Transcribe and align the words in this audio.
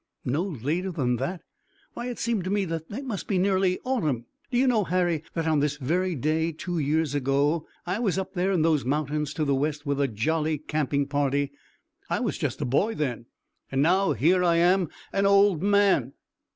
"No 0.25 0.41
later 0.41 0.91
than 0.91 1.17
that? 1.17 1.43
Why, 1.93 2.07
it 2.07 2.17
seemed 2.17 2.43
to 2.45 2.49
me 2.49 2.65
that 2.65 2.85
it 2.89 3.05
must 3.05 3.27
be 3.27 3.37
nearly 3.37 3.77
autumn. 3.85 4.25
Do 4.49 4.57
you 4.57 4.65
know, 4.65 4.83
Harry, 4.83 5.23
that 5.35 5.45
on 5.45 5.59
this 5.59 5.77
very 5.77 6.15
day, 6.15 6.51
two 6.53 6.79
years 6.79 7.13
ago, 7.13 7.67
I 7.85 7.99
was 7.99 8.17
up 8.17 8.33
there 8.33 8.51
in 8.51 8.63
those 8.63 8.83
mountains 8.83 9.31
to 9.35 9.45
the 9.45 9.53
west 9.53 9.85
with 9.85 10.01
a 10.01 10.07
jolly 10.07 10.57
camping 10.57 11.05
party. 11.05 11.51
I 12.09 12.19
was 12.19 12.39
just 12.39 12.61
a 12.61 12.65
boy 12.65 12.95
then, 12.95 13.27
and 13.71 13.83
now 13.83 14.13
here 14.13 14.43
I 14.43 14.55
am 14.55 14.89
an 15.13 15.27
old 15.27 15.61
man." 15.61 16.13